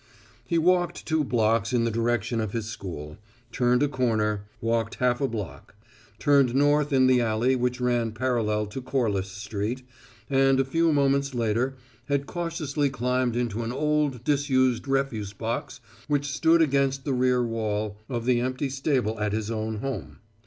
He 0.47 0.57
walked 0.57 1.05
two 1.05 1.23
blocks 1.23 1.73
in 1.73 1.83
the 1.83 1.91
direction 1.91 2.41
of 2.41 2.53
his 2.53 2.65
school; 2.65 3.19
turned 3.51 3.83
a 3.83 3.87
corner; 3.87 4.45
walked 4.59 4.95
half 4.95 5.21
a 5.21 5.27
block; 5.27 5.75
turned 6.17 6.55
north 6.55 6.91
in 6.91 7.05
the 7.05 7.21
alley 7.21 7.55
which 7.55 7.79
ran 7.79 8.11
parallel 8.11 8.65
to 8.65 8.81
Corliss 8.81 9.29
Street, 9.29 9.83
and 10.27 10.59
a 10.59 10.65
few 10.65 10.91
moments 10.91 11.35
later 11.35 11.75
had 12.07 12.25
cautiously 12.25 12.89
climbed 12.89 13.35
into 13.35 13.61
an 13.61 13.71
old, 13.71 14.23
disused 14.23 14.87
refuse 14.87 15.33
box 15.33 15.79
which 16.07 16.31
stood 16.35 16.63
against 16.63 17.05
the 17.05 17.13
rear 17.13 17.43
wall 17.45 17.99
of 18.09 18.25
the 18.25 18.39
empty 18.41 18.69
stable 18.71 19.19
at 19.19 19.33
his 19.33 19.51
own 19.51 19.81
home. 19.81 20.17